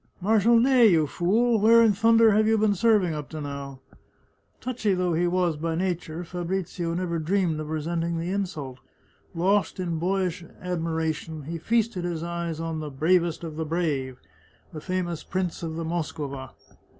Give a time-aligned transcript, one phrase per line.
[0.21, 1.59] "Marshal Ney, you fool!
[1.61, 3.81] Where in thunder have you been serving up to now?"
[4.59, 8.79] Touchy though he was by nature, Fabrizio never dreamed of resenting the insult.
[9.35, 14.17] Lost in boyish admiration, he feasted his eyes on the" bravest of the brave,"
[14.73, 16.53] the fa mous Prince of the Moskowa.